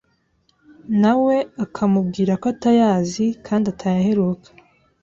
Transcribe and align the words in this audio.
na 1.01 1.13
we 1.23 1.35
akamubwira 1.65 2.33
ko 2.41 2.45
atayazi 2.53 3.25
kandi 3.45 3.65
atayaheruka. 3.73 4.49